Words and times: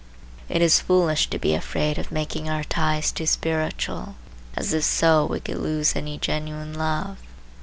It 0.49 0.63
is 0.63 0.79
foolish 0.79 1.29
to 1.29 1.37
be 1.37 1.53
afraid 1.53 1.99
of 1.99 2.11
making 2.11 2.49
our 2.49 2.63
ties 2.63 3.11
too 3.11 3.27
spiritual, 3.27 4.15
as 4.55 4.73
if 4.73 4.83
so 4.83 5.27
we 5.27 5.41
could 5.41 5.59
lose 5.59 5.95
any 5.95 6.17
genuine 6.17 6.73
love. 6.73 7.19